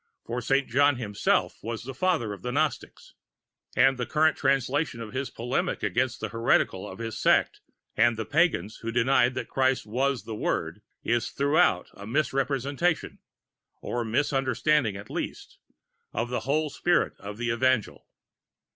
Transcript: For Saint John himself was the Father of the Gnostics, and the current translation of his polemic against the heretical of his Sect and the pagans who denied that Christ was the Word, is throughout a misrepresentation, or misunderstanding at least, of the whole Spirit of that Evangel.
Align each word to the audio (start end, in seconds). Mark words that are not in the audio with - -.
For 0.25 0.41
Saint 0.41 0.67
John 0.67 0.95
himself 0.95 1.59
was 1.61 1.83
the 1.83 1.93
Father 1.93 2.33
of 2.33 2.41
the 2.41 2.51
Gnostics, 2.51 3.13
and 3.75 3.99
the 3.99 4.07
current 4.07 4.35
translation 4.35 4.99
of 4.99 5.13
his 5.13 5.29
polemic 5.29 5.83
against 5.83 6.19
the 6.21 6.29
heretical 6.29 6.89
of 6.89 6.97
his 6.97 7.19
Sect 7.19 7.61
and 7.95 8.17
the 8.17 8.25
pagans 8.25 8.77
who 8.77 8.91
denied 8.91 9.35
that 9.35 9.47
Christ 9.47 9.85
was 9.85 10.23
the 10.23 10.33
Word, 10.33 10.81
is 11.03 11.29
throughout 11.29 11.91
a 11.93 12.07
misrepresentation, 12.07 13.19
or 13.79 14.03
misunderstanding 14.03 14.95
at 14.97 15.11
least, 15.11 15.59
of 16.13 16.29
the 16.31 16.39
whole 16.49 16.71
Spirit 16.71 17.13
of 17.19 17.37
that 17.37 17.43
Evangel. 17.53 18.07